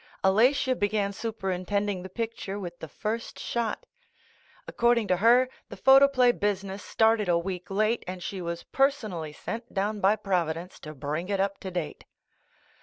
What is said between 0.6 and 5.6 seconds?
began superintending the picture with the first shot. According to her,